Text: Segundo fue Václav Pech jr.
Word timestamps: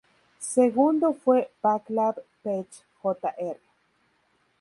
Segundo 0.55 1.13
fue 1.13 1.51
Václav 1.61 2.15
Pech 2.41 2.65
jr. 3.03 3.59